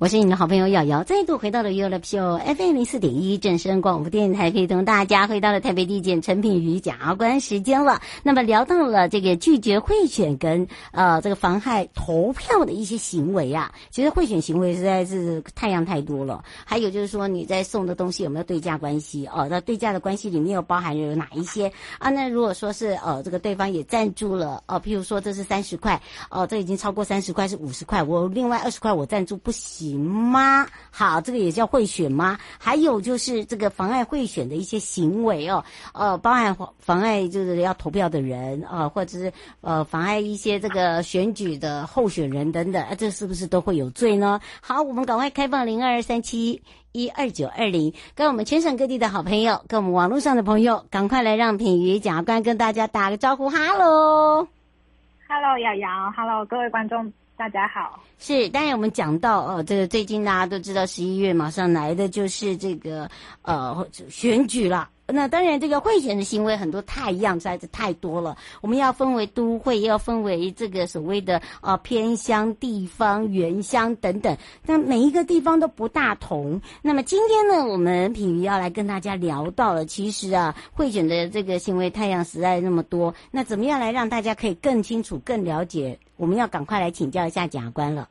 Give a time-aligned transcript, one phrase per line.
[0.00, 8.00] 我是你的好朋友瑶瑶，再度回到了 YOYO Live Show FM 零四点一正声广播电台，可以同大家回到了台北地检陈品瑜检察官时间了。
[8.22, 16.42] 那么聊到了这个拒绝贿选跟呃这个妨害投票的一些行为啊，其实贿选行为实在是太阳太多了。
[16.64, 19.46] 还有就是说你在送的东西有没有对价关系哦？
[19.50, 22.08] 那对价的关系里面有包含有哪一些啊？
[22.08, 29.89] 那如果说是呃这个对方也赞助了哦，譬如说这是三十块哦，这已经超过三十块是五十块，我另外二十块我赞助不行。
[29.90, 30.66] 行吗？
[30.90, 32.38] 好，这个也叫贿选吗？
[32.58, 44.40] 还有就是这个妨碍贿选的一些行为哦，呃，包含妨碍就是要投票的人啊、或者是呃妨碍一些这个选举的候选人等等，啊，这是不是都会有罪呢？
[44.60, 54.46] 好，我们赶快开放零二三七一二九二零，跟我们全省各地的好朋友，跟我们网络上的朋友，赶快来让品瑜检察官跟大家打个招呼，哈喽，
[55.30, 57.12] 哈喽，瑶瑶，哈喽，各位观众。
[57.36, 63.08] 大家好，是当然我们讲到哦，这个最近大家都知道十一月马上来的就是这个
[63.42, 64.88] 呃选举了。
[65.12, 68.36] 那当然这个贿选的行为很多太样，实在是太多了。
[68.60, 74.36] 我们要分为都会，要分为这个所谓的呃偏乡、地方、原乡等等。
[74.64, 76.60] 那每一个地方都不大同。
[76.82, 83.14] 那么今天呢，我们品妤要来跟大家聊到了，其实啊贿选的这个行为太阳实在那么多。
[83.30, 85.98] 那怎么样来让大家可以更清楚、更了解？
[86.16, 88.08] 我们要赶快来请教一下检察官了。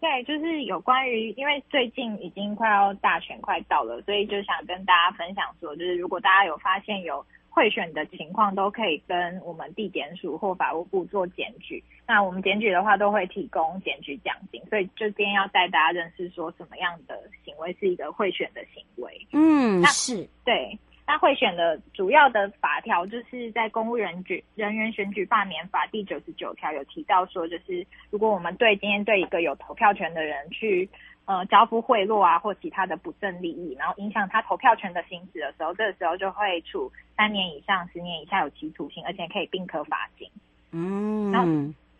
[0.00, 11.82] 对，就是有关于，因为最近已经快要大选快到了，所以就想跟大家分享说，就是如果大家有发现有贿选的情况，都可以跟我们地检署或法务部做检举。
[12.06, 14.62] 那我们检举的话，都会提供检举奖金。
[14.68, 19.26] 所以就今天要带大家认识说，什么样的行为是一个贿选的行为。
[19.32, 20.78] 嗯，那是对。
[21.06, 30.88] 那贿选的主要的法条，就是在《公务人举人员选举罢免法》第九十九条有提到说，就是如果我们对今天对一个有投票权的人去
[31.26, 40.28] 呃交付贿赂啊，或其他的不正利益，然后影响他投票权的行使的时候，这个时候就会处三年以上十年以下有期徒刑，而且可以并科罚金。
[40.72, 41.44] 嗯，那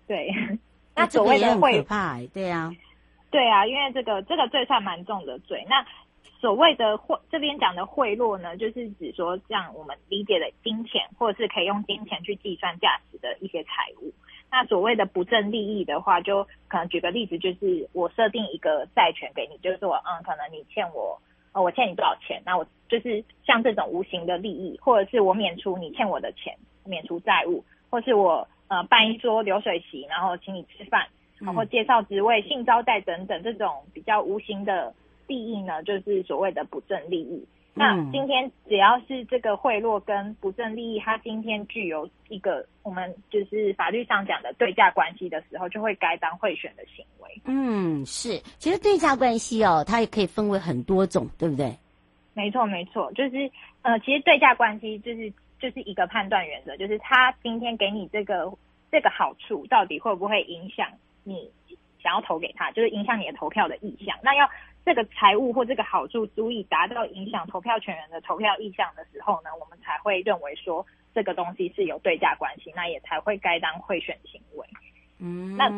[0.09, 0.31] 对。
[0.99, 2.73] 那所谓的贿贿，对啊，
[3.31, 5.63] 对啊，因为这个这个罪算蛮重的罪。
[5.69, 5.85] 那
[6.41, 14.13] 所谓的贿，这边讲的贿赂呢，就是指说像我们理解的金钱，或者是可以用金钱去计算价值的一些财物。
[14.51, 21.21] 那所谓的不正利益的话，就可能举个例子，就是我设定一个债权给你，就是说，嗯，可能你欠我，
[21.53, 22.41] 呃，我欠你多少钱？
[22.47, 31.09] 那我就是像这种无形的利益，或者是我免除你欠我的钱，免除债务，或是我呃办一桌流水席，然后请你吃饭，
[31.41, 34.95] 然后介绍职位、性招待等等这种比较无形的。
[35.27, 37.47] 利益呢，就是所谓的不正利益。
[37.79, 47.29] 那今天只要是这个贿赂跟不正利益，它今天具有一个我们就是法律上讲的对价关系的时候，就会该当贿选的行为。
[47.45, 48.39] 嗯，是。
[48.57, 51.77] 其实对价关系哦，它也可以分为很多种，对不对？
[52.33, 53.13] 没错，没错。
[53.13, 53.51] 就是
[53.83, 58.51] 呃，其实对价关系就是就是一个判断原则，就是他今天给你这个
[58.91, 60.89] 这个好处，到底会不会影响
[61.25, 61.51] 你
[62.03, 64.17] 想要投给他，就是影响你的投票的意向。
[64.23, 64.49] 那要。
[64.87, 74.65] 这个财务或这个好处足以达到影响投票权人的投票意向的时候呢，我们才会认为说这个东西是有对价关系，那也才会该当贿选行为。
[75.19, 75.69] 嗯，那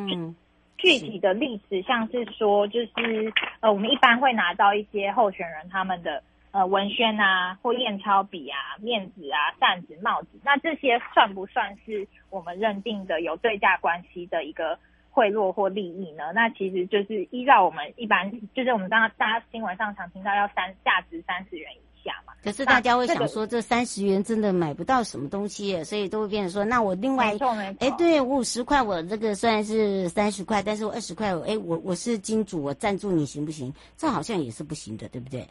[0.77, 14.79] 具体的例子像是说，就是呃，我们一般会拿到一些候选人他们的呃文宣啊，或验钞笔啊、面子啊、扇子、帽子，那这些算不算是我们认定的有对价关系的一个？
[15.19, 16.31] 贿赂或利益呢？
[16.33, 22.33] 那其实就是依照我们一般，就是我们刚刚大家新闻上常听到要三价值三十元以下嘛。
[22.45, 27.35] 可是大家会想说，这三十元真的买不到什么东西，所以都会变成说，那我另外，
[27.81, 33.75] 哎，对我五十块，我这个虽然是三十块，但是我二十块，哎，我我是金主，我赞助你行不行？
[33.97, 35.45] 这好像也是不行的，对不对？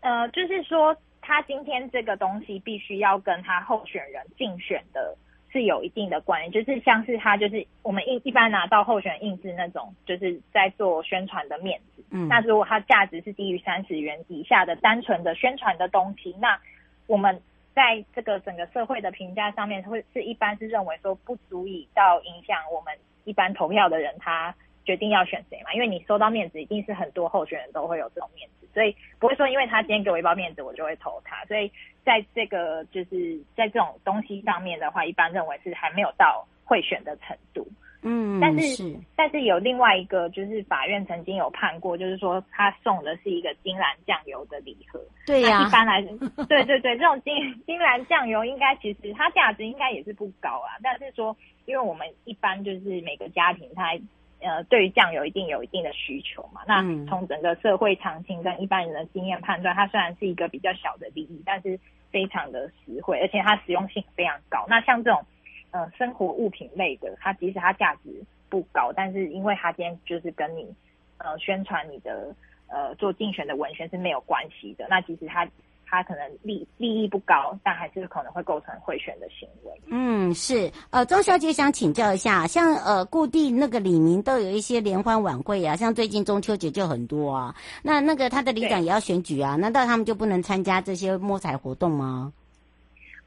[0.00, 5.14] 呃，就是说他今天这个东西必须要跟他候选人竞选的
[5.52, 12.04] 是有一定的关联，就是像是他就是我们一一般拿到候选印制那种，就是在做宣传的面子。
[12.10, 16.58] 嗯，那如果它价值是低于三十元以下的单纯的宣传的东西，那
[17.06, 17.40] 我们
[17.74, 22.92] 在这个整个社会的评价上面会是一般是认为说不足以到影响我们
[23.24, 24.54] 一般投票的人他
[24.84, 31.70] 决定要选谁嘛，因为你收到面子一定是很多候选人都会有这种面子，所以不会说因为他今天给我一包面子我就会投他，所以。
[32.02, 37.68] 在这个就是在这种东西上面的话，一般认为是还没有到贿选的程度。
[38.02, 44.98] 嗯，但是，是但是有另外一个，就是法院曾经有判过，就是说他送的是一个金兰酱油的礼盒。
[45.26, 46.10] 对呀、啊，一般来说，
[46.48, 47.34] 对对对，这种金
[47.66, 50.80] 金兰酱油应该其实它价值应该也是不高啊。
[50.82, 51.36] 但是说，
[51.66, 53.92] 因为我们一般就是每个家庭它。
[54.40, 56.62] 呃，对于酱油一定有一定的需求嘛。
[56.66, 61.78] 那从整个社会常情跟一般人的经验判断，它虽然是一个比较小的利益，但是
[62.10, 64.64] 非常的实惠，而且它实用性非常高。
[64.68, 65.24] 那像这种
[65.70, 70.74] 呃生活物品类的，它即使它价值不高，但是因为它今天就是跟你
[71.18, 72.34] 呃宣传你的
[72.68, 75.46] 呃做竞选的文宣是没有关系的，那其实它。
[75.90, 79.72] 他可能利利益不高，但还是可能会构成贿选的行为。
[79.88, 80.70] 嗯，是。
[80.90, 87.52] 呃，钟小姐想请教一下，像呃，固定那个李明都有一些联欢晚会啊，像最近中秋节就很多啊。
[87.82, 92.32] 那那个他的里长也要选举啊，难道他们就不能参加这些摸彩活动吗？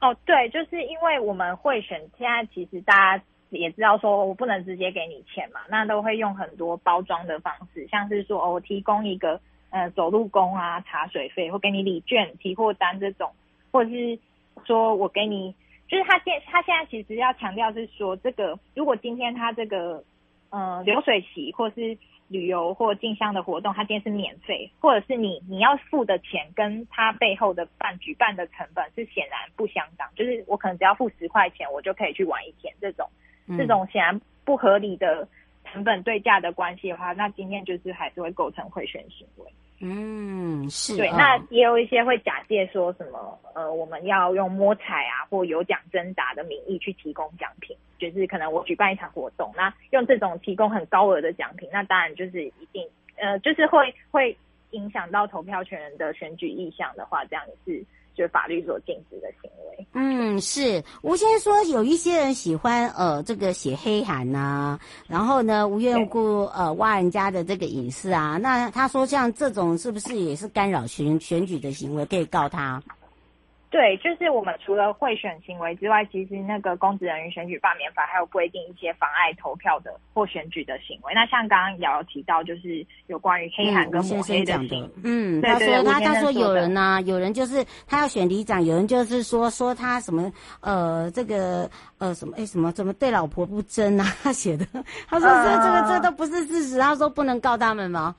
[0.00, 9.38] 哦，对，就是因为我们贿选，现在其实大家也知道，说我不能直接给你钱嘛，那都会用很多包装的方式，像是说，哦，我提供一个。
[9.74, 13.32] 呃，走路工啊，茶水费，或给你礼券、提货单这种，
[13.72, 14.16] 或者是
[14.64, 15.52] 说我给你，
[15.88, 20.04] 就是他现他现在其实要强调是说，这个如果今天他这个
[20.50, 21.98] 呃流水席或是
[22.28, 33.10] 旅游或进香的活动，他今天是免费，或者是你你要付的钱跟他背后的办举办的成本是显然不相当，就是我可能只要付十块钱，我就可以去玩一天，这种
[33.58, 35.26] 这种显然不合理的
[35.64, 39.50] 成本对价的关系的话，那今天就是还是会构成贿选行为。
[39.80, 54.36] 嗯，是对，那也有一些会假借说什么，呃，我们要用摸彩啊或有奖征答的名义去提供奖品，就是可能我举办一场活动，那用这种提供很高额的奖品，那当然就是一定，呃，就是会会
[54.70, 57.84] 影响到投票权人的选举意向的话，这样也是。
[58.16, 59.86] 就法律所禁止的行为。
[59.92, 72.82] 嗯，是吴先生说有一些人喜欢呃这个写黑函呐、啊，然后呢无缘无故呃挖人家的这个隐私啊，那他说像这种是不是也是干扰选选举的行为，可以告他？
[73.74, 81.12] 对，就是我们除了贿选行为之外，其实那个公职人员选举罢免法还有规定一些妨碍投票的或选举的行为。
[81.12, 84.90] 那像刚刚瑶瑶提到，就是有关于黑函跟抹黑的行为。
[85.02, 91.68] 嗯，他说他他说有人呢、啊，有人就是他要选里长，有人就是说说他什么呃这个
[91.98, 94.04] 呃什么哎什么怎么对老婆不贞啊？
[94.22, 94.64] 他写的，
[95.08, 98.14] 他说这、呃、这个这都不是事实，他说不能告他们吗？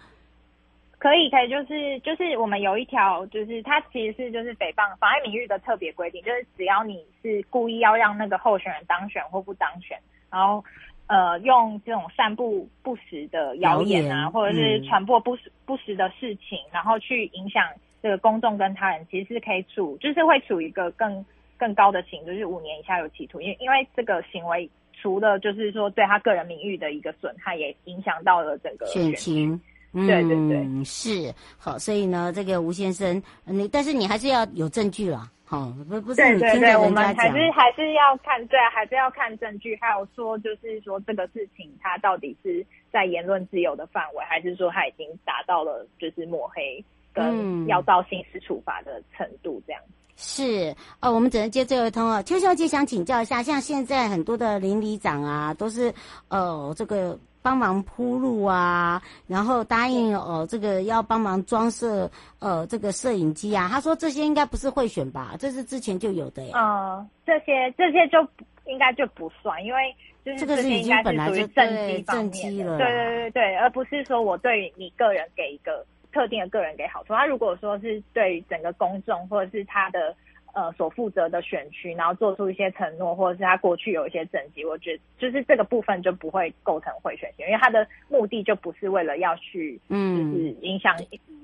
[1.06, 9.96] 可以，可以，就是就是我们有一条，就是它其实是就是诽谤妨碍名誉的特别规定，就是只要你是故意要让那个候选人当选或不当选，
[10.31, 10.66] 然后
[11.06, 17.63] 呃用这种散布不实的谣言啊，言或者是传播不实、嗯、不实的事情，然后去影响
[18.01, 21.24] 这个公众跟他人，其实是可以处，就是会处一个更
[21.56, 29.62] 更高的刑，就是五年以下有期徒刑，因因为这个行为除了就是说对他个人名誉的一个损害，也影响到了整个选情。
[29.97, 49.81] 嗯、对对对，是好，所以呢，这个吴先生，你但是你还是要有证据啦，好，不不是对对对，我们还是还是要看，对，还是要看证据，还有说就是说这个事情它到底是在言论自由的范围，还是说它已经达到了就是抹黑跟要到刑事处罚的程度这样。
[49.88, 52.22] 嗯、是哦，我们只能接最后一通哦。
[52.24, 55.93] 邱小姐想请教一下，像现在很多的邻里长啊，都是
[56.27, 57.17] 呃这个。
[57.46, 62.10] 帮忙铺路啊，然后答应呃这个要帮忙装设
[62.40, 63.70] 呃这个摄影机啊。
[63.72, 65.36] 他说这些应该不是贿选吧？
[65.38, 66.58] 这是之前就有的呀。
[66.58, 68.18] 嗯，这些这些就
[68.66, 72.78] 应该就不算，因为就是这些应该是属于政绩方面的。
[72.80, 77.14] 对对对对，而不是说我对你个人给一个特定的个人给好处。
[77.14, 80.16] 他如果说是对整个公众或者是他的。
[80.55, 90.95] 呃，所负责的选区，然后做出一些承诺，或者是他过去有一些政绩，我觉得就是这个部分就不会构成贿选行为，因为他的目的就不是为了要去，嗯，就是影响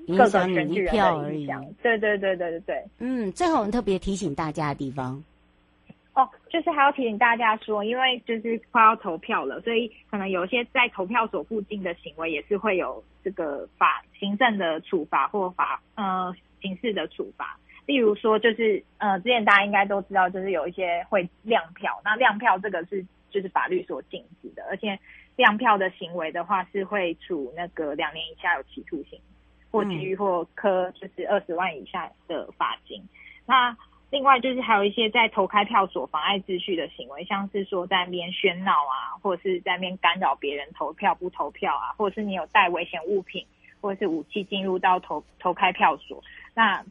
[0.08, 1.62] 各个选举人的影响。
[1.82, 2.82] 对对对对对对。
[3.00, 5.22] 嗯，最后我们特别提醒大家的地方，
[6.14, 17.58] 哦，就是还要提醒大家说，因为就是快要投票了，所以可能有些在投票所附近的行为也是会有这个法行政的处罚或法呃刑事的处罚。
[17.84, 24.96] 例如说，就是呃，之前大家应该都知道，就是有一些会亮票，那亮票这个是就是法律所禁止的，而且
[25.34, 29.18] 亮票的行为的话是会处那个两年以下有期徒刑，
[29.70, 33.02] 或拘役或科就是二十万以下的罚金。
[33.46, 33.76] 那
[34.10, 43.44] 另外就是还有一些在投开票所妨碍秩序的行为，像是说在那边喧闹啊，或者是在那边干扰别人投票不投票啊，或者是你有带危险物品
[43.80, 46.22] 或者是武器进入到投投开票所，
[46.54, 46.84] 那。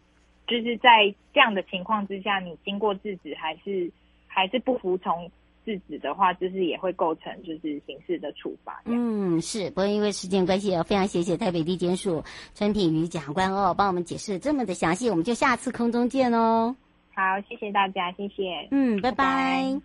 [0.51, 3.89] 就是在这样的情况之下，你经过制止还是
[4.27, 5.31] 还是不服从
[5.65, 8.81] 制止的话，就是也会构成就是刑事的处罚。
[8.85, 9.69] 嗯，是。
[9.69, 12.21] 不过因为时间关系，非常谢谢台北地检署
[12.53, 16.75] 陈品瑜检察官哦，帮我们解释这么的详细，我们就下次空中见哦。
[17.13, 18.67] 好，谢谢大家，谢谢。
[18.71, 19.15] 嗯，拜拜。
[19.15, 19.81] 拜拜。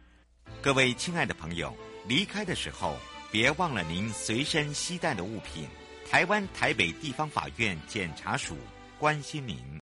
[0.62, 1.72] 各位亲爱的朋友，
[2.08, 2.94] 离开的时候
[3.30, 5.64] 别忘了您随身携带的物品。
[6.08, 8.54] 台湾台北地方法院检察署
[8.98, 9.56] 关心您。